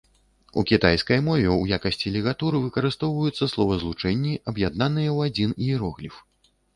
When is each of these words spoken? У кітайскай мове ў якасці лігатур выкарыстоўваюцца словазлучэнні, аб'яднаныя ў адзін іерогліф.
У 0.59 0.61
кітайскай 0.69 1.19
мове 1.25 1.43
ў 1.43 1.77
якасці 1.77 2.13
лігатур 2.15 2.57
выкарыстоўваюцца 2.63 3.49
словазлучэнні, 3.53 4.31
аб'яднаныя 4.53 5.09
ў 5.17 5.31
адзін 5.31 5.53
іерогліф. 5.67 6.15